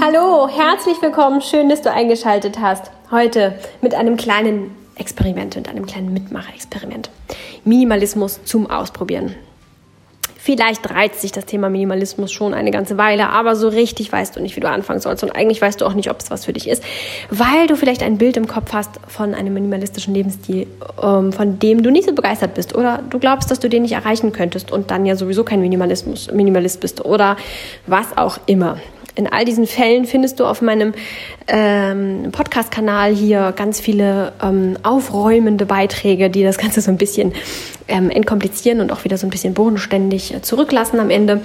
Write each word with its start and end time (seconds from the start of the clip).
Hallo, 0.00 0.48
herzlich 0.48 1.00
willkommen. 1.00 1.40
Schön, 1.40 1.70
dass 1.70 1.80
du 1.80 1.90
eingeschaltet 1.90 2.58
hast. 2.60 2.90
Heute 3.10 3.58
mit 3.80 3.94
einem 3.94 4.18
kleinen 4.18 4.76
Experiment 4.96 5.56
und 5.56 5.66
einem 5.70 5.86
kleinen 5.86 6.12
Mitmacherexperiment. 6.12 7.08
Minimalismus 7.64 8.44
zum 8.44 8.68
Ausprobieren. 8.68 9.34
Vielleicht 10.44 10.90
reizt 10.90 11.20
sich 11.20 11.30
das 11.30 11.46
Thema 11.46 11.70
Minimalismus 11.70 12.32
schon 12.32 12.52
eine 12.52 12.72
ganze 12.72 12.98
Weile, 12.98 13.28
aber 13.28 13.54
so 13.54 13.68
richtig 13.68 14.10
weißt 14.10 14.34
du 14.34 14.40
nicht, 14.40 14.56
wie 14.56 14.60
du 14.60 14.68
anfangen 14.68 14.98
sollst. 14.98 15.22
Und 15.22 15.30
eigentlich 15.30 15.62
weißt 15.62 15.80
du 15.80 15.86
auch 15.86 15.94
nicht, 15.94 16.10
ob 16.10 16.18
es 16.18 16.32
was 16.32 16.46
für 16.46 16.52
dich 16.52 16.68
ist, 16.68 16.82
weil 17.30 17.68
du 17.68 17.76
vielleicht 17.76 18.02
ein 18.02 18.18
Bild 18.18 18.36
im 18.36 18.48
Kopf 18.48 18.72
hast 18.72 18.90
von 19.06 19.34
einem 19.34 19.54
minimalistischen 19.54 20.14
Lebensstil, 20.14 20.66
ähm, 21.00 21.32
von 21.32 21.60
dem 21.60 21.84
du 21.84 21.92
nicht 21.92 22.08
so 22.08 22.12
begeistert 22.12 22.54
bist. 22.54 22.74
Oder 22.74 23.04
du 23.08 23.20
glaubst, 23.20 23.52
dass 23.52 23.60
du 23.60 23.68
den 23.68 23.82
nicht 23.82 23.92
erreichen 23.92 24.32
könntest 24.32 24.72
und 24.72 24.90
dann 24.90 25.06
ja 25.06 25.14
sowieso 25.14 25.44
kein 25.44 25.60
Minimalismus, 25.60 26.32
Minimalist 26.32 26.80
bist. 26.80 27.04
Oder 27.04 27.36
was 27.86 28.16
auch 28.16 28.40
immer. 28.46 28.78
In 29.14 29.26
all 29.26 29.44
diesen 29.44 29.66
Fällen 29.66 30.06
findest 30.06 30.40
du 30.40 30.46
auf 30.46 30.62
meinem 30.62 30.94
ähm, 31.46 32.30
Podcast-Kanal 32.32 33.14
hier 33.14 33.52
ganz 33.54 33.78
viele 33.78 34.32
ähm, 34.42 34.78
aufräumende 34.82 35.66
Beiträge, 35.66 36.30
die 36.30 36.42
das 36.42 36.56
Ganze 36.56 36.80
so 36.80 36.90
ein 36.90 36.96
bisschen 36.96 37.32
ähm, 37.88 38.08
entkomplizieren 38.08 38.80
und 38.80 38.90
auch 38.90 39.04
wieder 39.04 39.18
so 39.18 39.26
ein 39.26 39.30
bisschen 39.30 39.52
bodenständig 39.52 40.34
äh, 40.34 40.40
zurücklassen 40.40 40.98
am 40.98 41.10
Ende. 41.10 41.42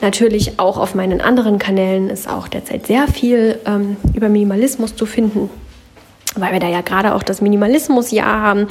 Natürlich 0.00 0.58
auch 0.58 0.76
auf 0.76 0.96
meinen 0.96 1.20
anderen 1.20 1.60
Kanälen 1.60 2.10
ist 2.10 2.28
auch 2.28 2.48
derzeit 2.48 2.86
sehr 2.86 3.06
viel 3.06 3.60
ähm, 3.64 3.96
über 4.14 4.28
Minimalismus 4.28 4.96
zu 4.96 5.06
finden 5.06 5.50
weil 6.36 6.52
wir 6.52 6.60
da 6.60 6.68
ja 6.68 6.80
gerade 6.80 7.14
auch 7.14 7.22
das 7.22 7.40
Minimalismusjahr 7.40 8.40
haben, 8.40 8.66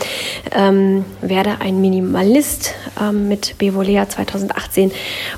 ähm, 0.51 1.05
werde 1.21 1.57
ein 1.59 1.81
Minimalist 1.81 2.73
ähm, 3.01 3.27
mit 3.27 3.57
Bevolea 3.57 4.07
2018, 4.07 4.91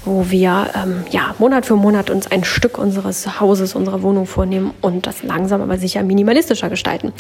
wo 0.04 0.30
wir 0.30 0.68
ähm, 0.76 1.04
ja 1.12 1.36
Monat 1.40 1.66
für 1.66 1.76
Monat 1.76 2.10
uns 2.10 2.32
ein 2.32 2.44
Stück 2.44 2.78
unseres 2.78 3.40
Hauses, 3.40 3.76
unserer 3.76 4.02
Wohnung 4.02 4.26
vornehmen 4.26 4.74
und 4.82 5.08
das 5.08 5.24
langsam 5.24 5.62
aber 5.62 5.78
sicher 5.78 6.04
minimalistischer 6.04 6.70
gestalten. 6.70 7.14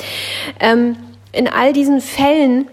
Ähm, 0.59 0.95
in 1.31 1.47
all 1.47 1.73
diesen 1.73 2.01
Fällen 2.01 2.67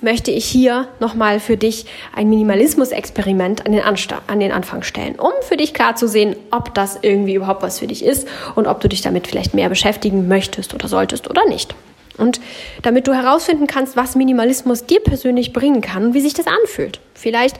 möchte 0.00 0.30
ich 0.30 0.44
hier 0.44 0.88
nochmal 1.00 1.40
für 1.40 1.56
dich 1.56 1.86
ein 2.14 2.28
Minimalismus-Experiment 2.28 3.66
an, 3.66 3.72
den 3.72 3.82
an 3.82 4.40
den 4.40 4.52
Anfang 4.52 4.82
stellen, 4.82 5.16
um 5.16 5.32
für 5.42 5.56
dich 5.56 5.74
klar 5.74 5.96
zu 5.96 6.08
sehen, 6.08 6.36
ob 6.50 6.74
das 6.74 6.98
irgendwie 7.02 7.34
überhaupt 7.34 7.62
was 7.62 7.78
für 7.78 7.86
dich 7.86 8.04
ist 8.04 8.28
und 8.54 8.66
ob 8.66 8.80
du 8.80 8.88
dich 8.88 9.02
damit 9.02 9.26
vielleicht 9.26 9.54
mehr 9.54 9.68
beschäftigen 9.68 10.28
möchtest 10.28 10.74
oder 10.74 10.88
solltest 10.88 11.28
oder 11.28 11.46
nicht. 11.46 11.74
Und 12.16 12.40
damit 12.82 13.06
du 13.06 13.14
herausfinden 13.14 13.66
kannst, 13.66 13.96
was 13.96 14.16
Minimalismus 14.16 14.86
dir 14.86 15.00
persönlich 15.00 15.52
bringen 15.52 15.80
kann 15.80 16.06
und 16.06 16.14
wie 16.14 16.20
sich 16.20 16.34
das 16.34 16.46
anfühlt. 16.46 17.00
Vielleicht 17.14 17.58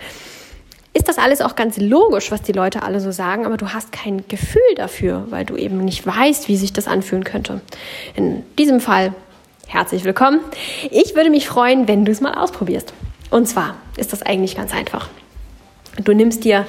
ist 0.95 1.09
das 1.09 1.19
alles 1.19 1.41
auch 1.41 1.55
ganz 1.55 1.77
logisch, 1.77 2.33
was 2.33 2.43
die 2.43 2.53
Leute 2.53 2.83
alle 2.83 2.99
so 2.99 3.13
sagen, 3.13 3.47
aber 3.47 3.57
du 3.57 3.73
hast 3.73 3.93
kein 3.93 4.27
Gefühl 4.27 4.75
dafür, 4.75 5.27
weil 5.31 5.45
du 5.45 5.57
eben 5.57 5.85
nicht 5.85 6.05
weißt, 6.05 6.49
wie 6.49 6.57
sich 6.57 6.73
das 6.73 6.89
anfühlen 6.89 7.23
könnte. 7.23 7.61
In 8.17 8.43
diesem 8.59 8.81
Fall 8.81 9.13
herzlich 9.69 10.05
willkommen. 10.05 10.41
Ich 10.91 11.15
würde 11.15 11.29
mich 11.29 11.47
freuen, 11.47 11.87
wenn 11.87 12.07
du 12.07 12.11
es 12.11 12.23
mal 12.23 12.33
ausprobierst. 12.33 12.95
Und 13.31 13.47
zwar 13.47 13.77
ist 13.99 14.15
das 14.15 14.23
eigentlich 14.23 14.57
ganz 14.57 14.75
einfach. 14.75 15.11
Du 16.03 16.15
nimmst 16.15 16.45
dir 16.45 16.67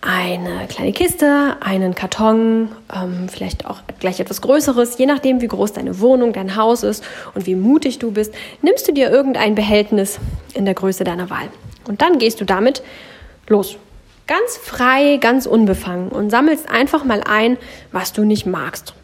eine 0.00 0.66
kleine 0.66 0.92
Kiste, 0.92 1.56
einen 1.60 1.94
Karton, 1.94 2.70
ähm, 2.92 3.28
vielleicht 3.28 3.66
auch 3.66 3.80
gleich 4.00 4.18
etwas 4.18 4.40
Größeres, 4.40 4.96
je 4.98 5.06
nachdem, 5.06 5.42
wie 5.42 5.46
groß 5.46 5.74
deine 5.74 6.00
Wohnung, 6.00 6.32
dein 6.32 6.56
Haus 6.56 6.82
ist 6.82 7.04
und 7.34 7.46
wie 7.46 7.54
mutig 7.54 7.98
du 7.98 8.10
bist, 8.10 8.34
nimmst 8.62 8.88
du 8.88 8.92
dir 8.92 9.10
irgendein 9.10 9.54
Behältnis 9.54 10.18
in 10.54 10.64
der 10.64 10.74
Größe 10.74 11.04
deiner 11.04 11.28
Wahl. 11.28 11.48
Und 11.86 12.00
dann 12.00 12.18
gehst 12.18 12.40
du 12.40 12.46
damit 12.46 12.82
los. 13.46 13.76
Ganz 14.26 14.56
frei, 14.56 15.18
ganz 15.18 15.44
unbefangen 15.44 16.08
und 16.08 16.30
sammelst 16.30 16.70
einfach 16.70 17.04
mal 17.04 17.22
ein, 17.24 17.58
was 17.92 18.14
du 18.14 18.24
nicht 18.24 18.46
magst. 18.46 18.94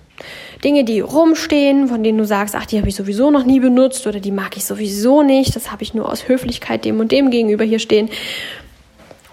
Dinge, 0.64 0.84
die 0.84 1.00
rumstehen, 1.00 1.88
von 1.88 2.02
denen 2.02 2.18
du 2.18 2.24
sagst, 2.24 2.56
ach, 2.56 2.66
die 2.66 2.78
habe 2.78 2.88
ich 2.88 2.96
sowieso 2.96 3.30
noch 3.30 3.44
nie 3.44 3.60
benutzt 3.60 4.06
oder 4.06 4.20
die 4.20 4.32
mag 4.32 4.56
ich 4.56 4.64
sowieso 4.64 5.22
nicht, 5.22 5.54
das 5.54 5.70
habe 5.70 5.82
ich 5.82 5.94
nur 5.94 6.10
aus 6.10 6.28
Höflichkeit 6.28 6.84
dem 6.84 6.98
und 7.00 7.12
dem 7.12 7.30
gegenüber 7.30 7.64
hier 7.64 7.78
stehen. 7.78 8.10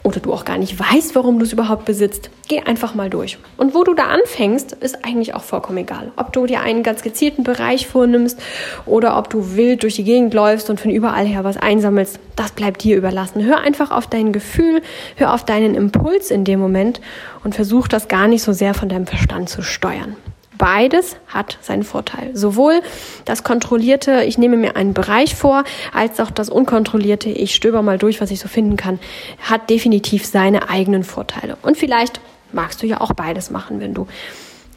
Oder 0.05 0.19
du 0.19 0.31
auch 0.31 0.45
gar 0.45 0.59
nicht 0.59 0.79
weißt, 0.79 1.15
warum 1.15 1.39
du 1.39 1.45
es 1.45 1.51
überhaupt 1.51 1.85
besitzt. 1.85 2.29
Geh 2.47 2.59
einfach 2.59 2.93
mal 2.93 3.09
durch. 3.09 3.39
Und 3.57 3.73
wo 3.73 3.83
du 3.83 3.95
da 3.95 4.03
anfängst, 4.03 4.73
ist 4.73 5.03
eigentlich 5.03 5.33
auch 5.33 5.41
vollkommen 5.41 5.79
egal. 5.79 6.11
Ob 6.15 6.31
du 6.31 6.45
dir 6.45 6.61
einen 6.61 6.83
ganz 6.83 7.01
gezielten 7.01 7.41
Bereich 7.41 7.87
vornimmst 7.87 8.39
oder 8.85 9.17
ob 9.17 9.31
du 9.31 9.55
wild 9.55 9.81
durch 9.81 9.95
die 9.95 10.03
Gegend 10.03 10.35
läufst 10.35 10.69
und 10.69 10.79
von 10.79 10.91
überall 10.91 11.25
her 11.25 11.43
was 11.43 11.57
einsammelst, 11.57 12.19
das 12.35 12.51
bleibt 12.51 12.83
dir 12.83 12.97
überlassen. 12.97 13.43
Hör 13.43 13.61
einfach 13.61 13.89
auf 13.89 14.05
dein 14.05 14.31
Gefühl, 14.31 14.83
hör 15.15 15.33
auf 15.33 15.43
deinen 15.43 15.73
Impuls 15.73 16.29
in 16.29 16.43
dem 16.43 16.59
Moment 16.59 17.01
und 17.43 17.55
versuch 17.55 17.87
das 17.87 18.07
gar 18.07 18.27
nicht 18.27 18.43
so 18.43 18.53
sehr 18.53 18.75
von 18.75 18.89
deinem 18.89 19.07
Verstand 19.07 19.49
zu 19.49 19.63
steuern. 19.63 20.15
Beides 20.57 21.17
hat 21.27 21.57
seinen 21.61 21.83
Vorteil. 21.83 22.35
Sowohl 22.35 22.81
das 23.25 23.43
kontrollierte, 23.43 24.23
ich 24.23 24.37
nehme 24.37 24.57
mir 24.57 24.75
einen 24.75 24.93
Bereich 24.93 25.35
vor, 25.35 25.63
als 25.93 26.19
auch 26.19 26.31
das 26.31 26.49
unkontrollierte, 26.49 27.29
ich 27.29 27.55
stöber 27.55 27.81
mal 27.81 27.97
durch, 27.97 28.21
was 28.21 28.31
ich 28.31 28.39
so 28.39 28.47
finden 28.47 28.77
kann, 28.77 28.99
hat 29.41 29.69
definitiv 29.69 30.25
seine 30.25 30.69
eigenen 30.69 31.03
Vorteile. 31.03 31.57
Und 31.61 31.77
vielleicht 31.77 32.19
magst 32.51 32.81
du 32.81 32.87
ja 32.87 33.01
auch 33.01 33.13
beides 33.13 33.51
machen, 33.51 33.79
wenn 33.79 33.93
du 33.93 34.07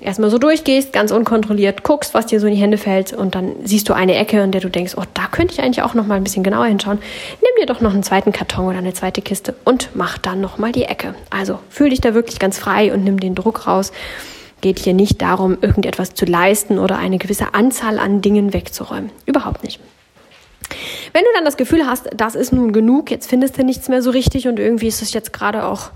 erstmal 0.01 0.31
so 0.31 0.39
durchgehst, 0.39 0.93
ganz 0.93 1.11
unkontrolliert 1.11 1.83
guckst, 1.83 2.15
was 2.15 2.27
dir 2.27 2.41
so 2.41 2.47
in 2.47 2.55
die 2.55 2.61
Hände 2.61 2.79
fällt 2.79 3.13
und 3.13 3.35
dann 3.35 3.55
siehst 3.65 3.89
du 3.89 3.95
eine 3.95 4.15
Ecke, 4.15 4.41
in 4.41 4.53
der 4.53 4.61
du 4.61 4.69
denkst, 4.69 4.95
oh, 4.97 5.05
da 5.15 5.27
könnte 5.27 5.55
ich 5.55 5.61
eigentlich 5.61 5.83
auch 5.83 5.95
noch 5.95 6.07
mal 6.07 6.15
ein 6.15 6.25
bisschen 6.25 6.43
genauer 6.43 6.67
hinschauen. 6.67 6.99
Nimm 7.41 7.51
dir 7.61 7.67
doch 7.67 7.81
noch 7.81 7.93
einen 7.93 8.03
zweiten 8.03 8.33
Karton 8.33 8.67
oder 8.67 8.79
eine 8.79 8.95
zweite 8.95 9.23
Kiste 9.23 9.55
und 9.65 9.91
mach 9.95 10.19
dann 10.19 10.41
noch 10.41 10.59
mal 10.59 10.73
die 10.73 10.85
Ecke. 10.85 11.15
Also, 11.31 11.59
fühl 11.69 11.91
dich 11.91 12.01
da 12.01 12.15
wirklich 12.15 12.39
ganz 12.39 12.59
frei 12.59 12.93
und 12.93 13.05
nimm 13.05 13.19
den 13.19 13.35
Druck 13.35 13.67
raus 13.67 13.93
geht 14.61 14.79
hier 14.79 14.95
nicht 14.95 15.23
darum, 15.23 15.59
irgendetwas 15.61 16.15
zu 16.15 16.25
leisten 16.25 16.79
oder 16.79 16.99
eine 16.99 17.19
gewisse 17.19 17.55
Anzahl 17.55 17.99
an 17.99 18.21
Dingen 18.21 18.53
wegzuräumen. 18.53 19.11
Überhaupt 19.27 19.65
nicht. 19.65 19.81
Wenn 21.13 21.23
du 21.23 21.29
dann 21.35 21.45
das 21.45 21.57
Gefühl 21.57 21.87
hast, 21.87 22.11
das 22.15 22.35
ist 22.35 22.53
nun 22.53 22.73
genug, 22.73 23.11
jetzt 23.11 23.29
findest 23.29 23.59
du 23.59 23.65
nichts 23.65 23.89
mehr 23.89 24.03
so 24.03 24.11
richtig 24.11 24.49
und 24.49 24.59
irgendwie 24.59 24.89
ist 24.89 25.03
es 25.03 25.13
jetzt 25.13 25.33
gerade 25.33 25.65
auch 25.65 25.91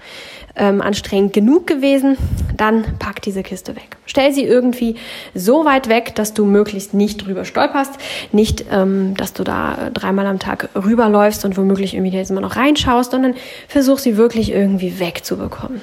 ähm, 0.57 0.81
anstrengend 0.81 1.33
genug 1.33 1.67
gewesen, 1.67 2.17
dann 2.57 2.85
pack 2.99 3.23
diese 3.23 3.43
Kiste 3.43 3.75
weg. 3.77 3.97
Stell 4.07 4.33
sie 4.33 4.45
irgendwie 4.45 4.97
so 5.35 5.65
weit 5.65 5.89
weg, 5.89 6.15
dass 6.15 6.35
du 6.35 6.45
möglichst 6.45 6.95
nicht 6.95 7.27
drüber 7.27 7.45
stolperst, 7.45 7.93
nicht, 8.33 8.65
ähm, 8.71 9.15
dass 9.17 9.33
du 9.33 9.45
da 9.45 9.91
dreimal 9.93 10.27
am 10.27 10.39
Tag 10.39 10.69
rüberläufst 10.75 11.45
und 11.45 11.57
womöglich 11.57 11.95
irgendwie 11.95 12.17
jetzt 12.17 12.31
immer 12.31 12.41
noch 12.41 12.57
reinschaust, 12.57 13.13
sondern 13.13 13.35
versuch 13.69 13.99
sie 13.99 14.17
wirklich 14.17 14.53
irgendwie 14.53 14.99
wegzubekommen. 14.99 15.81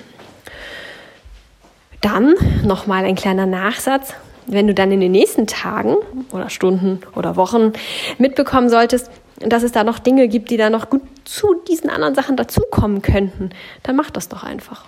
Dann 2.01 2.35
nochmal 2.63 3.05
ein 3.05 3.15
kleiner 3.15 3.45
Nachsatz. 3.45 4.13
Wenn 4.47 4.67
du 4.67 4.73
dann 4.73 4.91
in 4.91 4.99
den 4.99 5.11
nächsten 5.11 5.45
Tagen 5.45 5.95
oder 6.31 6.49
Stunden 6.49 7.01
oder 7.15 7.35
Wochen 7.35 7.73
mitbekommen 8.17 8.69
solltest, 8.69 9.11
dass 9.39 9.63
es 9.63 9.71
da 9.71 9.83
noch 9.83 9.99
Dinge 9.99 10.27
gibt, 10.27 10.49
die 10.49 10.57
da 10.57 10.69
noch 10.69 10.89
gut 10.89 11.01
zu 11.25 11.55
diesen 11.67 11.89
anderen 11.89 12.15
Sachen 12.15 12.35
dazukommen 12.35 13.01
könnten, 13.01 13.51
dann 13.83 13.95
mach 13.95 14.09
das 14.09 14.27
doch 14.27 14.43
einfach. 14.43 14.85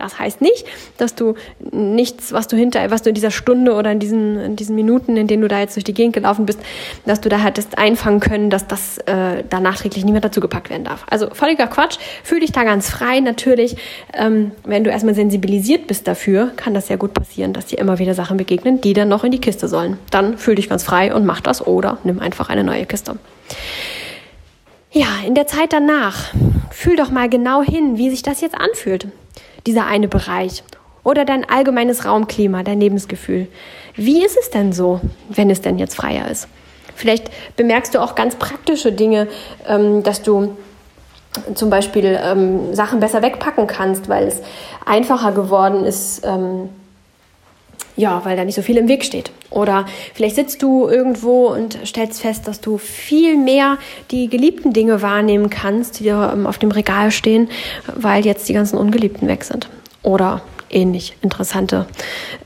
Das 0.00 0.18
heißt 0.18 0.40
nicht, 0.40 0.66
dass 0.98 1.14
du 1.14 1.34
nichts, 1.70 2.32
was 2.32 2.48
du 2.48 2.56
hinter, 2.56 2.90
was 2.90 3.02
du 3.02 3.10
in 3.10 3.14
dieser 3.14 3.30
Stunde 3.30 3.74
oder 3.74 3.92
in 3.92 3.98
diesen, 3.98 4.38
in 4.40 4.56
diesen 4.56 4.74
Minuten, 4.74 5.16
in 5.16 5.26
denen 5.26 5.42
du 5.42 5.48
da 5.48 5.60
jetzt 5.60 5.76
durch 5.76 5.84
die 5.84 5.94
Gegend 5.94 6.14
gelaufen 6.14 6.46
bist, 6.46 6.58
dass 7.06 7.20
du 7.20 7.28
da 7.28 7.38
hättest 7.38 7.78
einfangen 7.78 8.20
können, 8.20 8.50
dass 8.50 8.66
das 8.66 8.98
äh, 8.98 9.44
da 9.48 9.60
nachträglich 9.60 10.04
nicht 10.04 10.12
mehr 10.12 10.20
dazugepackt 10.20 10.70
werden 10.70 10.84
darf. 10.84 11.04
Also 11.10 11.28
völliger 11.32 11.66
Quatsch. 11.66 11.98
Fühl 12.24 12.40
dich 12.40 12.52
da 12.52 12.64
ganz 12.64 12.90
frei. 12.90 13.20
Natürlich, 13.20 13.76
ähm, 14.14 14.52
wenn 14.64 14.84
du 14.84 14.90
erstmal 14.90 15.14
sensibilisiert 15.14 15.86
bist 15.86 16.08
dafür, 16.08 16.52
kann 16.56 16.74
das 16.74 16.86
sehr 16.86 16.96
gut 16.96 17.14
passieren, 17.14 17.52
dass 17.52 17.66
dir 17.66 17.78
immer 17.78 17.98
wieder 17.98 18.14
Sachen 18.14 18.36
begegnen, 18.36 18.80
die 18.80 18.92
dann 18.92 19.08
noch 19.08 19.24
in 19.24 19.32
die 19.32 19.40
Kiste 19.40 19.68
sollen. 19.68 19.98
Dann 20.10 20.38
fühl 20.38 20.54
dich 20.54 20.68
ganz 20.68 20.82
frei 20.82 21.14
und 21.14 21.24
mach 21.26 21.40
das 21.40 21.66
oder 21.66 21.98
nimm 22.04 22.20
einfach 22.20 22.48
eine 22.48 22.64
neue 22.64 22.86
Kiste. 22.86 23.16
Ja, 24.92 25.06
in 25.24 25.34
der 25.34 25.46
Zeit 25.46 25.72
danach, 25.72 26.32
fühl 26.70 26.96
doch 26.96 27.10
mal 27.10 27.28
genau 27.28 27.62
hin, 27.62 27.96
wie 27.96 28.10
sich 28.10 28.22
das 28.22 28.40
jetzt 28.40 28.56
anfühlt, 28.56 29.06
dieser 29.66 29.86
eine 29.86 30.08
Bereich. 30.08 30.62
Oder 31.02 31.24
dein 31.24 31.48
allgemeines 31.48 32.04
Raumklima, 32.04 32.62
dein 32.62 32.80
Lebensgefühl. 32.80 33.48
Wie 33.96 34.24
ist 34.24 34.36
es 34.38 34.50
denn 34.50 34.72
so, 34.72 35.00
wenn 35.28 35.50
es 35.50 35.62
denn 35.62 35.78
jetzt 35.78 35.96
freier 35.96 36.28
ist? 36.30 36.46
Vielleicht 36.94 37.30
bemerkst 37.56 37.94
du 37.94 38.02
auch 38.02 38.14
ganz 38.14 38.36
praktische 38.36 38.92
Dinge, 38.92 39.28
ähm, 39.66 40.02
dass 40.02 40.22
du 40.22 40.56
zum 41.54 41.70
Beispiel 41.70 42.18
ähm, 42.22 42.74
Sachen 42.74 43.00
besser 43.00 43.22
wegpacken 43.22 43.66
kannst, 43.66 44.08
weil 44.08 44.26
es 44.26 44.42
einfacher 44.84 45.32
geworden 45.32 45.84
ist, 45.84 46.22
ähm, 46.24 46.68
ja, 47.96 48.24
weil 48.24 48.36
da 48.36 48.44
nicht 48.44 48.54
so 48.54 48.62
viel 48.62 48.76
im 48.76 48.88
Weg 48.88 49.04
steht. 49.04 49.30
Oder 49.50 49.86
vielleicht 50.14 50.36
sitzt 50.36 50.62
du 50.62 50.88
irgendwo 50.88 51.48
und 51.48 51.78
stellst 51.84 52.20
fest, 52.20 52.46
dass 52.46 52.60
du 52.60 52.78
viel 52.78 53.36
mehr 53.36 53.78
die 54.10 54.28
geliebten 54.28 54.72
Dinge 54.72 55.02
wahrnehmen 55.02 55.50
kannst, 55.50 56.00
die 56.00 56.08
ähm, 56.08 56.46
auf 56.46 56.58
dem 56.58 56.70
Regal 56.70 57.10
stehen, 57.10 57.48
weil 57.94 58.24
jetzt 58.24 58.48
die 58.48 58.52
ganzen 58.52 58.78
Ungeliebten 58.78 59.28
weg 59.28 59.44
sind. 59.44 59.68
Oder 60.02 60.42
ähnlich 60.70 61.16
interessante 61.22 61.86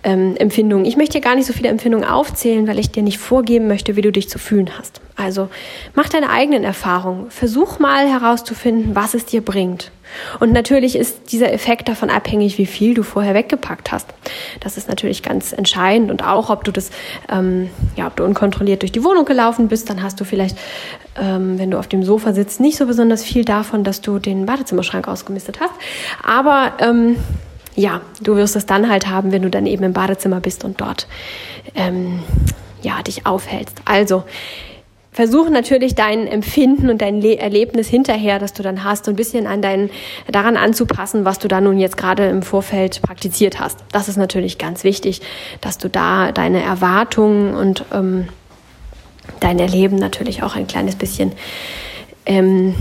ähm, 0.03 0.37
Empfindungen. 0.37 0.85
Ich 0.85 0.97
möchte 0.97 1.19
dir 1.19 1.25
gar 1.25 1.35
nicht 1.35 1.47
so 1.47 1.53
viele 1.53 1.69
Empfindungen 1.69 2.09
aufzählen, 2.09 2.67
weil 2.67 2.79
ich 2.79 2.91
dir 2.91 3.03
nicht 3.03 3.19
vorgeben 3.19 3.69
möchte, 3.69 3.97
wie 3.97 4.03
du 4.03 4.13
dich 4.13 4.29
zu 4.29 4.39
fühlen 4.39 4.71
hast. 4.79 5.01
Also 5.17 5.49
mach 5.95 6.09
deine 6.09 6.31
eigenen 6.31 6.65
Erfahrungen. 6.65 7.31
Versuch 7.31 7.79
mal 7.79 8.09
herauszufinden, 8.09 8.97
was 8.97 9.15
es 9.15 9.27
dir 9.27 9.43
bringt. 9.43 9.93
Und 10.41 10.53
natürlich 10.53 10.97
ist 10.97 11.33
dieser 11.33 11.53
Effekt 11.53 11.89
davon 11.89 12.11
abhängig, 12.11 12.59
wie 12.59 12.67
viel 12.67 12.95
du 12.95 13.03
vorher 13.03 13.35
weggepackt 13.35 13.93
hast. 13.93 14.09
Das 14.61 14.77
ist 14.77 14.89
natürlich 14.89 15.23
ganz 15.23 15.53
entscheidend 15.53 16.11
und 16.11 16.25
auch, 16.25 16.51
ob 16.51 16.65
du 16.65 16.73
das, 16.73 16.91
ähm, 17.31 17.71
ja, 17.97 18.07
ob 18.07 18.17
du 18.17 18.25
unkontrolliert 18.25 18.83
durch 18.83 18.93
die 18.93 19.05
Wohnung 19.05 19.25
gelaufen 19.25 19.69
bist, 19.69 19.89
dann 19.89 20.03
hast 20.03 20.21
du 20.21 20.25
vielleicht, 20.25 20.59
ähm, 21.21 21.59
wenn 21.59 21.71
du 21.71 21.79
auf 21.79 21.87
dem 21.87 22.03
Sofa 22.03 22.33
sitzt, 22.33 22.61
nicht 22.61 22.77
so 22.77 22.87
besonders 22.87 23.25
viel 23.25 23.45
davon, 23.45 23.85
dass 23.85 24.01
du 24.01 24.19
den 24.19 24.47
Badezimmerschrank 24.47 25.09
ausgemistet 25.09 25.61
hast. 25.61 25.73
Aber 26.23 26.73
ähm, 26.81 27.17
ja, 27.77 28.01
du 28.23 28.37
wirst 28.37 28.57
es 28.57 28.67
dann 28.67 28.89
halt 28.89 29.09
haben, 29.09 29.33
wenn 29.33 29.43
du 29.43 29.51
dann 29.51 29.67
eben 29.67 29.85
im 29.85 29.93
Badezimmer 29.93 30.41
bist 30.41 30.65
und 30.65 30.81
dort 30.81 31.09
ähm, 31.75 32.21
ja 32.83 33.03
dich 33.03 33.27
aufhältst. 33.27 33.79
Also 33.85 34.25
versuche 35.15 35.51
natürlich 35.51 35.95
dein 35.95 36.27
Empfinden 36.27 36.91
und 36.91 37.01
dein 37.01 37.21
Le 37.21 37.39
Erlebnis 37.39 37.89
hinterher, 37.89 38.41
das 38.41 38.53
du 38.53 38.63
dann 38.63 38.83
hast, 38.83 39.05
so 39.05 39.13
ein 39.13 39.17
bisschen 39.17 39.47
an 39.47 39.63
deinen, 39.63 39.91
daran 40.31 40.57
anzupassen, 40.57 41.25
was 41.25 41.39
du 41.39 41.47
da 41.47 41.61
nun 41.61 41.79
jetzt 41.79 41.97
gerade 41.97 42.27
im 42.27 42.43
Vorfeld 42.43 43.01
praktiziert 43.01 43.61
hast. 43.61 43.79
Das 43.93 44.09
ist 44.09 44.17
natürlich 44.17 44.59
ganz 44.59 44.83
wichtig, 44.83 45.23
dass 45.61 45.79
du 45.79 45.89
da 45.89 46.33
deine 46.33 46.63
Erwartungen 46.63 47.55
und 47.55 47.85
ähm, 47.93 48.29
dein 49.39 49.61
Erleben 49.61 49.97
natürlich 49.97 50.43
auch 50.43 50.57
ein 50.57 50.67
kleines 50.67 50.97
bisschen 50.97 51.33
ähm, 52.27 52.75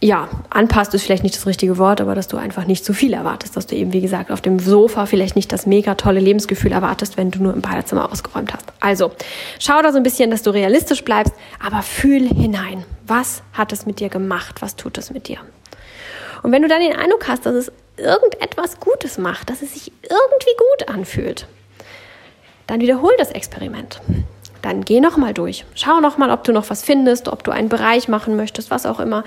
ja, 0.00 0.28
anpasst 0.50 0.94
ist 0.94 1.02
vielleicht 1.02 1.24
nicht 1.24 1.34
das 1.34 1.46
richtige 1.46 1.76
Wort, 1.76 2.00
aber 2.00 2.14
dass 2.14 2.28
du 2.28 2.36
einfach 2.36 2.66
nicht 2.66 2.84
zu 2.84 2.92
viel 2.92 3.12
erwartest, 3.12 3.56
dass 3.56 3.66
du 3.66 3.74
eben, 3.74 3.92
wie 3.92 4.00
gesagt, 4.00 4.30
auf 4.30 4.40
dem 4.40 4.60
Sofa 4.60 5.06
vielleicht 5.06 5.34
nicht 5.34 5.52
das 5.52 5.66
mega 5.66 5.96
tolle 5.96 6.20
Lebensgefühl 6.20 6.70
erwartest, 6.70 7.16
wenn 7.16 7.32
du 7.32 7.42
nur 7.42 7.52
im 7.52 7.62
Badezimmer 7.62 8.10
ausgeräumt 8.10 8.52
hast. 8.54 8.66
Also, 8.78 9.10
schau 9.58 9.82
da 9.82 9.90
so 9.90 9.96
ein 9.96 10.04
bisschen, 10.04 10.30
dass 10.30 10.42
du 10.42 10.50
realistisch 10.50 11.02
bleibst, 11.02 11.34
aber 11.64 11.82
fühl 11.82 12.28
hinein. 12.28 12.84
Was 13.06 13.42
hat 13.52 13.72
es 13.72 13.86
mit 13.86 13.98
dir 13.98 14.08
gemacht? 14.08 14.62
Was 14.62 14.76
tut 14.76 14.98
es 14.98 15.10
mit 15.10 15.26
dir? 15.26 15.38
Und 16.44 16.52
wenn 16.52 16.62
du 16.62 16.68
dann 16.68 16.80
den 16.80 16.94
Eindruck 16.94 17.26
hast, 17.26 17.44
dass 17.46 17.54
es 17.54 17.72
irgendetwas 17.96 18.78
Gutes 18.78 19.18
macht, 19.18 19.50
dass 19.50 19.62
es 19.62 19.74
sich 19.74 19.90
irgendwie 20.02 20.56
gut 20.56 20.88
anfühlt, 20.88 21.48
dann 22.68 22.80
wiederhol 22.80 23.12
das 23.18 23.32
Experiment 23.32 24.00
dann 24.62 24.84
geh 24.84 25.00
nochmal 25.00 25.34
durch. 25.34 25.64
Schau 25.74 26.00
nochmal, 26.00 26.30
ob 26.30 26.44
du 26.44 26.52
noch 26.52 26.70
was 26.70 26.82
findest, 26.82 27.28
ob 27.28 27.44
du 27.44 27.50
einen 27.50 27.68
Bereich 27.68 28.08
machen 28.08 28.36
möchtest, 28.36 28.70
was 28.70 28.86
auch 28.86 29.00
immer. 29.00 29.24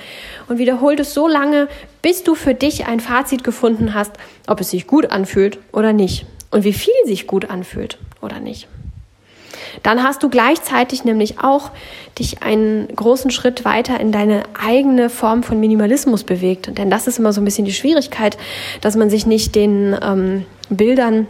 Und 0.47 0.57
wiederhol 0.57 0.95
das 0.95 1.13
so 1.13 1.27
lange, 1.27 1.67
bis 2.01 2.23
du 2.23 2.35
für 2.35 2.53
dich 2.53 2.85
ein 2.87 2.99
Fazit 2.99 3.43
gefunden 3.43 3.93
hast, 3.93 4.11
ob 4.47 4.59
es 4.59 4.71
sich 4.71 4.87
gut 4.87 5.11
anfühlt 5.11 5.59
oder 5.71 5.93
nicht. 5.93 6.25
Und 6.51 6.63
wie 6.63 6.73
viel 6.73 6.93
sich 7.05 7.27
gut 7.27 7.49
anfühlt 7.49 7.97
oder 8.21 8.39
nicht. 8.39 8.67
Dann 9.83 10.03
hast 10.03 10.21
du 10.23 10.29
gleichzeitig 10.29 11.05
nämlich 11.05 11.39
auch 11.39 11.71
dich 12.19 12.43
einen 12.43 12.93
großen 12.93 13.31
Schritt 13.31 13.63
weiter 13.63 13.99
in 13.99 14.11
deine 14.11 14.43
eigene 14.59 15.09
Form 15.09 15.43
von 15.43 15.59
Minimalismus 15.59 16.23
bewegt. 16.23 16.77
Denn 16.77 16.89
das 16.89 17.07
ist 17.07 17.19
immer 17.19 17.31
so 17.31 17.41
ein 17.41 17.45
bisschen 17.45 17.65
die 17.65 17.73
Schwierigkeit, 17.73 18.37
dass 18.81 18.95
man 18.95 19.09
sich 19.09 19.25
nicht 19.25 19.55
den 19.55 19.95
ähm, 20.01 20.45
Bildern 20.69 21.27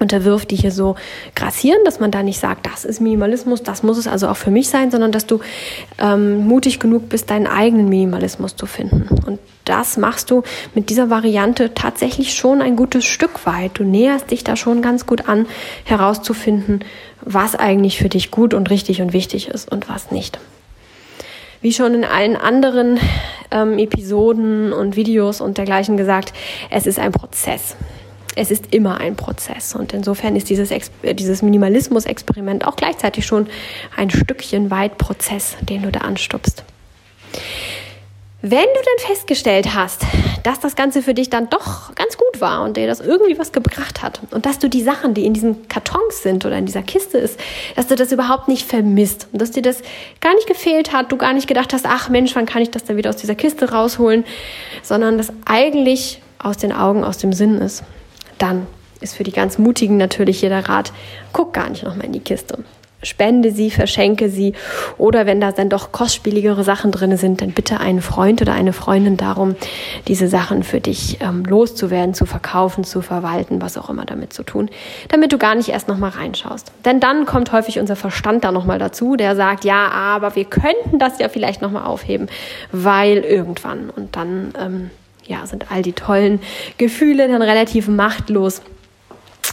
unterwirft, 0.00 0.50
die 0.50 0.56
hier 0.56 0.72
so 0.72 0.96
grassieren, 1.36 1.78
dass 1.84 2.00
man 2.00 2.10
da 2.10 2.22
nicht 2.22 2.40
sagt, 2.40 2.66
das 2.66 2.84
ist 2.84 3.00
Minimalismus, 3.00 3.62
das 3.62 3.82
muss 3.82 3.98
es 3.98 4.08
also 4.08 4.28
auch 4.28 4.36
für 4.36 4.50
mich 4.50 4.68
sein, 4.68 4.90
sondern 4.90 5.12
dass 5.12 5.26
du 5.26 5.40
ähm, 5.98 6.46
mutig 6.46 6.80
genug 6.80 7.08
bist, 7.08 7.30
deinen 7.30 7.46
eigenen 7.46 7.88
Minimalismus 7.88 8.56
zu 8.56 8.66
finden. 8.66 9.08
Und 9.26 9.38
das 9.66 9.98
machst 9.98 10.30
du 10.30 10.42
mit 10.74 10.90
dieser 10.90 11.10
Variante 11.10 11.74
tatsächlich 11.74 12.34
schon 12.34 12.62
ein 12.62 12.76
gutes 12.76 13.04
Stück 13.04 13.46
weit. 13.46 13.72
Du 13.74 13.84
näherst 13.84 14.30
dich 14.30 14.42
da 14.42 14.56
schon 14.56 14.82
ganz 14.82 15.06
gut 15.06 15.28
an, 15.28 15.46
herauszufinden, 15.84 16.80
was 17.20 17.54
eigentlich 17.54 17.98
für 17.98 18.08
dich 18.08 18.30
gut 18.30 18.54
und 18.54 18.70
richtig 18.70 19.02
und 19.02 19.12
wichtig 19.12 19.48
ist 19.48 19.70
und 19.70 19.88
was 19.88 20.10
nicht. 20.10 20.38
Wie 21.60 21.74
schon 21.74 21.92
in 21.92 22.04
allen 22.04 22.36
anderen 22.36 22.98
ähm, 23.50 23.78
Episoden 23.78 24.72
und 24.72 24.96
Videos 24.96 25.42
und 25.42 25.58
dergleichen 25.58 25.98
gesagt, 25.98 26.32
es 26.70 26.86
ist 26.86 26.98
ein 26.98 27.12
Prozess 27.12 27.76
es 28.36 28.50
ist 28.50 28.72
immer 28.72 28.98
ein 28.98 29.16
Prozess. 29.16 29.74
Und 29.74 29.92
insofern 29.92 30.36
ist 30.36 30.48
dieses, 30.50 30.70
äh, 30.70 31.14
dieses 31.14 31.42
Minimalismus-Experiment 31.42 32.66
auch 32.66 32.76
gleichzeitig 32.76 33.26
schon 33.26 33.48
ein 33.96 34.10
Stückchen 34.10 34.70
weit 34.70 34.98
Prozess, 34.98 35.56
den 35.62 35.82
du 35.82 35.90
da 35.90 36.00
anstupst. 36.00 36.64
Wenn 38.42 38.64
du 38.64 38.74
dann 38.74 39.06
festgestellt 39.06 39.74
hast, 39.74 40.06
dass 40.44 40.60
das 40.60 40.74
Ganze 40.74 41.02
für 41.02 41.12
dich 41.12 41.28
dann 41.28 41.50
doch 41.50 41.94
ganz 41.94 42.16
gut 42.16 42.40
war 42.40 42.62
und 42.62 42.78
dir 42.78 42.86
das 42.86 43.00
irgendwie 43.00 43.38
was 43.38 43.52
gebracht 43.52 44.00
hat 44.00 44.22
und 44.30 44.46
dass 44.46 44.58
du 44.58 44.70
die 44.70 44.82
Sachen, 44.82 45.12
die 45.12 45.26
in 45.26 45.34
diesen 45.34 45.68
Kartons 45.68 46.22
sind 46.22 46.46
oder 46.46 46.56
in 46.56 46.64
dieser 46.64 46.80
Kiste 46.80 47.18
ist, 47.18 47.38
dass 47.76 47.88
du 47.88 47.96
das 47.96 48.12
überhaupt 48.12 48.48
nicht 48.48 48.66
vermisst 48.66 49.28
und 49.32 49.42
dass 49.42 49.50
dir 49.50 49.60
das 49.60 49.82
gar 50.22 50.34
nicht 50.34 50.46
gefehlt 50.46 50.94
hat, 50.94 51.12
du 51.12 51.18
gar 51.18 51.34
nicht 51.34 51.48
gedacht 51.48 51.74
hast, 51.74 51.84
ach 51.86 52.08
Mensch, 52.08 52.34
wann 52.34 52.46
kann 52.46 52.62
ich 52.62 52.70
das 52.70 52.84
dann 52.84 52.96
wieder 52.96 53.10
aus 53.10 53.16
dieser 53.16 53.34
Kiste 53.34 53.72
rausholen, 53.72 54.24
sondern 54.82 55.18
das 55.18 55.30
eigentlich 55.44 56.22
aus 56.38 56.56
den 56.56 56.72
Augen, 56.72 57.04
aus 57.04 57.18
dem 57.18 57.34
Sinn 57.34 57.58
ist 57.58 57.84
dann 58.42 58.66
ist 59.00 59.14
für 59.14 59.24
die 59.24 59.32
ganz 59.32 59.58
Mutigen 59.58 59.96
natürlich 59.96 60.42
jeder 60.42 60.68
Rat, 60.68 60.92
guck 61.32 61.54
gar 61.54 61.70
nicht 61.70 61.84
nochmal 61.84 62.06
in 62.06 62.12
die 62.12 62.20
Kiste. 62.20 62.58
Spende 63.02 63.50
sie, 63.50 63.70
verschenke 63.70 64.28
sie 64.28 64.52
oder 64.98 65.24
wenn 65.24 65.40
da 65.40 65.52
dann 65.52 65.70
doch 65.70 65.90
kostspieligere 65.90 66.64
Sachen 66.64 66.90
drin 66.90 67.16
sind, 67.16 67.40
dann 67.40 67.52
bitte 67.52 67.80
einen 67.80 68.02
Freund 68.02 68.42
oder 68.42 68.52
eine 68.52 68.74
Freundin 68.74 69.16
darum, 69.16 69.56
diese 70.06 70.28
Sachen 70.28 70.62
für 70.62 70.80
dich 70.80 71.18
ähm, 71.22 71.44
loszuwerden, 71.44 72.12
zu 72.12 72.26
verkaufen, 72.26 72.84
zu 72.84 73.00
verwalten, 73.00 73.62
was 73.62 73.78
auch 73.78 73.88
immer 73.88 74.04
damit 74.04 74.34
zu 74.34 74.42
tun, 74.42 74.68
damit 75.08 75.32
du 75.32 75.38
gar 75.38 75.54
nicht 75.54 75.70
erst 75.70 75.88
nochmal 75.88 76.10
reinschaust. 76.10 76.72
Denn 76.84 77.00
dann 77.00 77.24
kommt 77.24 77.52
häufig 77.52 77.78
unser 77.78 77.96
Verstand 77.96 78.44
da 78.44 78.52
nochmal 78.52 78.78
dazu, 78.78 79.16
der 79.16 79.34
sagt, 79.34 79.64
ja, 79.64 79.88
aber 79.88 80.36
wir 80.36 80.44
könnten 80.44 80.98
das 80.98 81.18
ja 81.18 81.30
vielleicht 81.30 81.62
nochmal 81.62 81.86
aufheben, 81.86 82.28
weil 82.70 83.18
irgendwann 83.18 83.88
und 83.88 84.14
dann 84.14 84.52
ähm, 84.60 84.90
ja, 85.30 85.46
sind 85.46 85.70
all 85.70 85.82
die 85.82 85.92
tollen 85.92 86.40
Gefühle 86.76 87.28
dann 87.28 87.40
relativ 87.40 87.88
machtlos. 87.88 88.60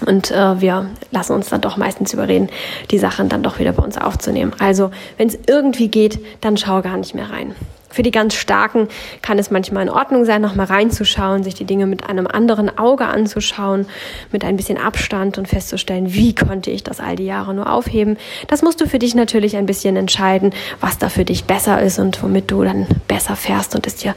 Und 0.05 0.31
äh, 0.31 0.59
wir 0.59 0.89
lassen 1.11 1.33
uns 1.33 1.49
dann 1.49 1.61
doch 1.61 1.77
meistens 1.77 2.13
überreden, 2.13 2.49
die 2.91 2.99
Sachen 2.99 3.29
dann 3.29 3.43
doch 3.43 3.59
wieder 3.59 3.71
bei 3.71 3.83
uns 3.83 3.97
aufzunehmen. 3.97 4.53
Also, 4.59 4.91
wenn 5.17 5.27
es 5.27 5.39
irgendwie 5.47 5.87
geht, 5.87 6.19
dann 6.41 6.57
schau 6.57 6.81
gar 6.81 6.97
nicht 6.97 7.15
mehr 7.15 7.29
rein. 7.29 7.55
Für 7.97 8.03
die 8.03 8.11
ganz 8.11 8.35
Starken 8.35 8.89
kann 9.23 9.39
es 9.39 9.49
manchmal 9.49 9.81
in 9.81 9.89
Ordnung 9.89 10.23
sein, 10.23 10.39
nochmal 10.39 10.67
reinzuschauen, 10.67 11.41
sich 11.43 11.55
die 11.55 11.65
Dinge 11.65 11.87
mit 11.87 12.07
einem 12.07 12.27
anderen 12.27 12.77
Auge 12.77 13.05
anzuschauen, 13.05 13.87
mit 14.31 14.45
ein 14.45 14.55
bisschen 14.55 14.77
Abstand 14.77 15.39
und 15.39 15.47
festzustellen, 15.47 16.13
wie 16.13 16.35
konnte 16.35 16.69
ich 16.69 16.83
das 16.83 16.99
all 16.99 17.15
die 17.15 17.25
Jahre 17.25 17.55
nur 17.55 17.73
aufheben. 17.73 18.17
Das 18.49 18.61
musst 18.61 18.79
du 18.81 18.87
für 18.87 18.99
dich 18.99 19.15
natürlich 19.15 19.57
ein 19.57 19.65
bisschen 19.65 19.95
entscheiden, 19.95 20.53
was 20.79 20.99
da 20.99 21.09
für 21.09 21.25
dich 21.25 21.45
besser 21.45 21.81
ist 21.81 21.97
und 21.97 22.21
womit 22.21 22.51
du 22.51 22.63
dann 22.63 22.85
besser 23.07 23.35
fährst 23.35 23.73
und 23.73 23.87
es 23.87 23.95
dir 23.95 24.13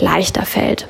leichter 0.00 0.46
fällt. 0.46 0.88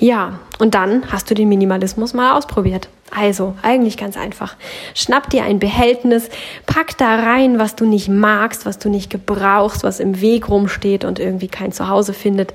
Ja, 0.00 0.40
und 0.58 0.74
dann 0.74 1.10
hast 1.10 1.30
du 1.30 1.34
den 1.34 1.48
Minimalismus 1.48 2.14
mal 2.14 2.36
ausprobiert. 2.36 2.88
Also, 3.16 3.54
eigentlich 3.62 3.96
ganz 3.96 4.16
einfach. 4.16 4.56
Schnapp 4.94 5.30
dir 5.30 5.44
ein 5.44 5.60
Behältnis, 5.60 6.30
pack 6.66 6.98
da 6.98 7.14
rein, 7.14 7.60
was 7.60 7.76
du 7.76 7.84
nicht 7.84 8.08
magst, 8.08 8.66
was 8.66 8.78
du 8.78 8.88
nicht 8.88 9.08
gebrauchst, 9.08 9.84
was 9.84 10.00
im 10.00 10.20
Weg 10.20 10.48
rumsteht 10.48 11.04
und 11.04 11.20
irgendwie 11.20 11.46
kein 11.46 11.70
Zuhause 11.70 12.12
findet. 12.12 12.54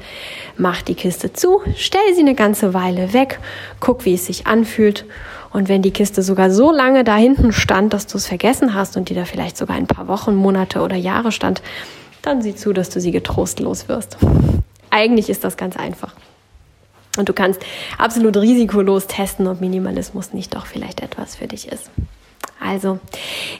Mach 0.58 0.82
die 0.82 0.96
Kiste 0.96 1.32
zu, 1.32 1.62
stell 1.78 2.14
sie 2.14 2.22
eine 2.22 2.36
ganze 2.36 2.74
Weile 2.74 3.14
weg, 3.14 3.40
guck, 3.80 4.04
wie 4.04 4.16
es 4.16 4.26
sich 4.26 4.48
anfühlt. 4.48 5.06
Und 5.54 5.70
wenn 5.70 5.82
die 5.82 5.92
Kiste 5.92 6.24
sogar 6.24 6.52
so 6.52 6.72
lange 6.72 7.04
da 7.04 7.16
hinten 7.16 7.54
stand, 7.54 7.94
dass 7.94 8.06
du 8.06 8.18
es 8.18 8.28
vergessen 8.28 8.74
hast 8.74 8.98
und 8.98 9.10
die 9.10 9.16
da 9.16 9.26
vielleicht 9.26 9.56
sogar 9.56 9.78
ein 9.78 9.88
paar 9.88 10.08
Wochen, 10.08 10.36
Monate 10.36 10.82
oder 10.82 10.96
Jahre 10.96 11.32
stand, 11.32 11.62
dann 12.22 12.42
sieh 12.42 12.56
zu, 12.56 12.74
dass 12.74 12.90
du 12.90 13.00
sie 13.00 13.12
getrost 13.12 13.60
los 13.60 13.88
wirst. 13.88 14.18
Eigentlich 14.90 15.30
ist 15.30 15.44
das 15.44 15.56
ganz 15.56 15.78
einfach. 15.78 16.14
Und 17.18 17.28
du 17.28 17.34
kannst 17.34 17.62
absolut 17.98 18.38
risikolos 18.38 19.08
testen, 19.08 19.48
ob 19.48 19.62
Minimalismus 19.62 20.34
nicht 20.34 20.56
doch 20.56 20.66
vielleicht 20.66 21.02
etwas 21.02 21.36
für 21.36 21.48
dich 21.48 21.68
ist. 21.72 21.90
Also, 22.60 23.00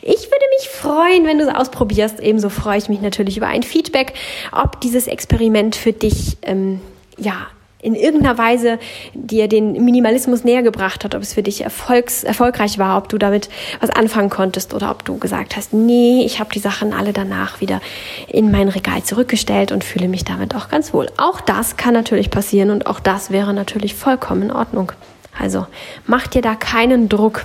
ich 0.02 0.18
würde 0.26 0.46
mich 0.60 0.70
freuen, 0.70 1.26
wenn 1.26 1.40
du 1.40 1.48
es 1.48 1.56
ausprobierst. 1.56 2.20
Ebenso 2.20 2.50
freue 2.50 2.78
ich 2.78 2.90
mich 2.90 3.02
natürlich 3.02 3.38
über 3.38 3.48
ein 3.48 3.64
Feedback, 3.64 4.14
ob 4.52 4.82
dieses 4.82 5.08
Experiment 5.08 5.76
für 5.76 5.94
dich 5.94 6.38
ähm, 6.42 6.82
ja 7.18 7.48
in 7.82 7.96
irgendeiner 7.96 8.38
Weise 8.38 8.78
dir 9.14 9.48
den 9.48 9.72
Minimalismus 9.86 10.44
näher 10.44 10.64
gebracht 10.64 11.04
hat, 11.06 11.16
ob 11.16 11.22
es 11.22 11.34
für 11.34 11.44
dich 11.44 11.62
erfolgs, 11.62 12.24
erfolgreich 12.24 12.78
war, 12.78 12.98
ob 12.98 13.08
du 13.08 13.18
damit 13.18 13.50
was 13.80 13.90
anfangen 13.90 14.30
konntest 14.30 14.74
oder 14.74 14.92
ob 14.92 15.06
du 15.06 15.18
gesagt 15.18 15.56
hast, 15.56 15.74
nee, 15.74 16.24
ich 16.26 16.40
habe 16.40 16.52
die 16.54 16.60
Sachen 16.60 16.94
alle 16.94 17.14
danach 17.14 17.62
wieder 17.62 17.82
in 18.28 18.52
mein 18.52 18.68
Regal 18.68 19.04
zurückgestellt 19.04 19.72
und 19.72 19.84
fühle 19.84 20.10
mich 20.10 20.26
damit 20.26 20.56
auch 20.56 20.70
ganz 20.70 20.94
wohl. 20.94 21.08
Auch 21.18 21.40
das 21.40 21.78
kann 21.78 21.94
natürlich 21.94 22.30
passieren 22.30 22.70
und 22.70 22.86
auch 22.86 23.00
das 23.00 23.32
wäre 23.32 23.54
natürlich 23.54 23.96
vollkommen 23.96 24.44
in 24.44 24.52
Ordnung. 24.52 24.92
Also 25.38 25.68
mach 26.06 26.28
dir 26.28 26.42
da 26.42 26.56
keinen 26.56 27.08
Druck. 27.08 27.44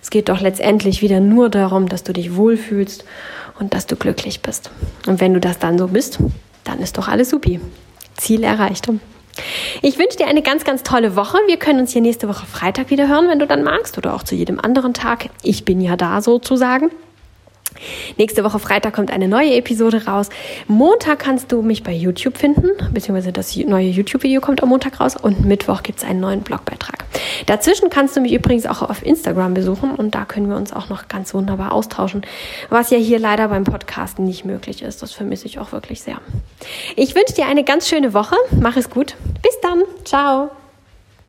Es 0.00 0.08
geht 0.08 0.30
doch 0.30 0.40
letztendlich 0.40 1.02
wieder 1.02 1.20
nur 1.20 1.50
darum, 1.50 1.88
dass 1.88 2.02
du 2.02 2.14
dich 2.14 2.34
wohlfühlst 2.34 3.04
und 3.58 3.74
dass 3.74 3.86
du 3.86 3.96
glücklich 3.96 4.40
bist. 4.40 4.70
Und 5.06 5.20
wenn 5.20 5.34
du 5.34 5.40
das 5.40 5.58
dann 5.58 5.76
so 5.76 5.88
bist, 5.88 6.18
dann 6.64 6.80
ist 6.80 6.96
doch 6.96 7.08
alles 7.08 7.30
supi. 7.30 7.60
Ziel 8.16 8.42
erreicht. 8.42 8.88
Ich 9.82 9.98
wünsche 9.98 10.16
dir 10.16 10.26
eine 10.26 10.42
ganz, 10.42 10.64
ganz 10.64 10.82
tolle 10.82 11.16
Woche. 11.16 11.38
Wir 11.46 11.58
können 11.58 11.80
uns 11.80 11.92
hier 11.92 12.02
nächste 12.02 12.28
Woche 12.28 12.46
Freitag 12.46 12.90
wieder 12.90 13.08
hören, 13.08 13.28
wenn 13.28 13.38
du 13.38 13.46
dann 13.46 13.62
magst, 13.62 13.98
oder 13.98 14.14
auch 14.14 14.22
zu 14.22 14.34
jedem 14.34 14.60
anderen 14.60 14.94
Tag. 14.94 15.28
Ich 15.42 15.64
bin 15.64 15.80
ja 15.80 15.96
da 15.96 16.20
sozusagen. 16.20 16.90
Nächste 18.16 18.44
Woche 18.44 18.58
Freitag 18.58 18.94
kommt 18.94 19.10
eine 19.10 19.28
neue 19.28 19.54
Episode 19.54 20.06
raus. 20.06 20.30
Montag 20.66 21.18
kannst 21.18 21.52
du 21.52 21.62
mich 21.62 21.82
bei 21.82 21.92
YouTube 21.92 22.38
finden, 22.38 22.70
beziehungsweise 22.92 23.32
das 23.32 23.54
neue 23.56 23.88
YouTube-Video 23.88 24.40
kommt 24.40 24.62
am 24.62 24.70
Montag 24.70 25.00
raus 25.00 25.16
und 25.16 25.44
Mittwoch 25.44 25.82
gibt 25.82 25.98
es 25.98 26.04
einen 26.04 26.20
neuen 26.20 26.40
Blogbeitrag. 26.40 27.05
Dazwischen 27.46 27.90
kannst 27.90 28.16
du 28.16 28.20
mich 28.20 28.32
übrigens 28.32 28.66
auch 28.66 28.82
auf 28.82 29.04
Instagram 29.04 29.54
besuchen 29.54 29.94
und 29.94 30.14
da 30.14 30.24
können 30.24 30.48
wir 30.48 30.56
uns 30.56 30.72
auch 30.72 30.88
noch 30.88 31.08
ganz 31.08 31.34
wunderbar 31.34 31.72
austauschen, 31.72 32.22
was 32.68 32.90
ja 32.90 32.98
hier 32.98 33.18
leider 33.18 33.48
beim 33.48 33.64
Podcast 33.64 34.18
nicht 34.18 34.44
möglich 34.44 34.82
ist. 34.82 35.02
Das 35.02 35.12
vermisse 35.12 35.46
ich 35.46 35.58
auch 35.58 35.72
wirklich 35.72 36.02
sehr. 36.02 36.20
Ich 36.96 37.14
wünsche 37.14 37.34
dir 37.34 37.46
eine 37.46 37.64
ganz 37.64 37.88
schöne 37.88 38.14
Woche. 38.14 38.36
Mach 38.60 38.76
es 38.76 38.90
gut. 38.90 39.14
Bis 39.42 39.58
dann. 39.60 39.82
Ciao. 40.04 40.50